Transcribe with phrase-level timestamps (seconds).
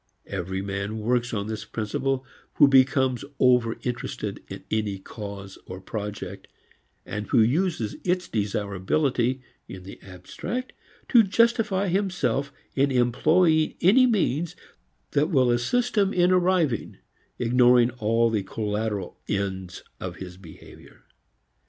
[0.25, 6.47] Every man works upon this principle who becomes over interested in any cause or project,
[7.05, 10.73] and who uses its desirability in the abstract
[11.09, 14.55] to justify himself in employing any means
[15.11, 16.97] that will assist him in arriving,
[17.37, 21.03] ignoring all the collateral "ends" of his behavior.